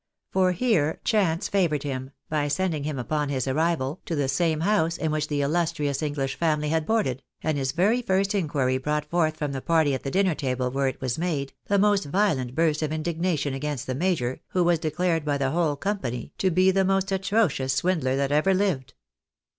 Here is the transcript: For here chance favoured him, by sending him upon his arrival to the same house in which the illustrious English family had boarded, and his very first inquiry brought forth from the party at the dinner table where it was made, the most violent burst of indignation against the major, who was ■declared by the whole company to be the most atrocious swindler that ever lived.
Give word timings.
For 0.31 0.51
here 0.53 0.99
chance 1.03 1.47
favoured 1.47 1.83
him, 1.83 2.09
by 2.27 2.47
sending 2.47 2.85
him 2.85 2.97
upon 2.97 3.29
his 3.29 3.47
arrival 3.47 4.01
to 4.07 4.15
the 4.15 4.27
same 4.27 4.61
house 4.61 4.97
in 4.97 5.11
which 5.11 5.27
the 5.27 5.41
illustrious 5.41 6.01
English 6.01 6.33
family 6.37 6.69
had 6.69 6.87
boarded, 6.87 7.21
and 7.43 7.55
his 7.55 7.71
very 7.71 8.01
first 8.01 8.33
inquiry 8.33 8.79
brought 8.79 9.05
forth 9.05 9.37
from 9.37 9.51
the 9.51 9.61
party 9.61 9.93
at 9.93 10.01
the 10.01 10.09
dinner 10.09 10.33
table 10.33 10.71
where 10.71 10.87
it 10.87 11.01
was 11.01 11.19
made, 11.19 11.53
the 11.67 11.77
most 11.77 12.05
violent 12.05 12.55
burst 12.55 12.81
of 12.81 12.91
indignation 12.91 13.53
against 13.53 13.85
the 13.85 13.93
major, 13.93 14.39
who 14.47 14.63
was 14.63 14.79
■declared 14.79 15.23
by 15.23 15.37
the 15.37 15.51
whole 15.51 15.75
company 15.75 16.33
to 16.39 16.49
be 16.49 16.71
the 16.71 16.83
most 16.83 17.11
atrocious 17.11 17.71
swindler 17.71 18.15
that 18.15 18.31
ever 18.31 18.55
lived. 18.55 18.95